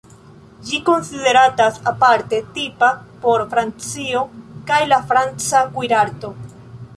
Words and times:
Ĝi 0.67 0.77
konsideratas 0.85 1.77
aparte 1.91 2.39
tipa 2.55 2.89
por 3.27 3.45
Francio 3.53 4.23
kaj 4.73 4.81
la 4.95 4.99
franca 5.13 5.63
kuirarto. 5.77 6.35